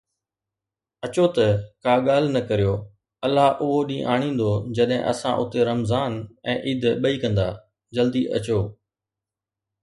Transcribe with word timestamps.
اچو 1.05 1.25
ته 1.35 1.45
ڪا 1.83 1.93
ڳالهه 2.07 2.33
نه 2.35 2.41
ڪريو، 2.49 2.73
الله 3.25 3.47
اهو 3.63 3.77
ڏينهن 3.89 4.07
آڻيندو 4.13 4.49
جڏهن 4.77 5.01
اسان 5.11 5.33
اتي 5.41 5.59
رمضان 5.69 6.17
۽ 6.55 6.57
عيد 6.67 6.83
ٻئي 7.03 7.15
ڪندا، 7.23 7.47
جلدي 7.95 8.23
اچو 8.35 8.59